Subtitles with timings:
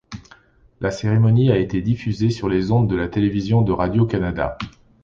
[0.79, 4.57] La cérémonie a été diffusée sur les ondes de la Télévision de Radio-Canada.